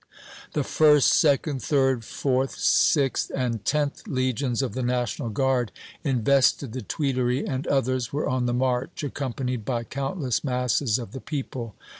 [0.53, 5.71] The 1st, 2d, 3d, 4th, 6th and 10th Legions of the National Guard
[6.03, 11.21] invested the Tuileries, and others were on the march, accompanied by countless masses of the
[11.21, 11.75] people.